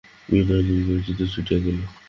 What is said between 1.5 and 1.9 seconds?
গেল।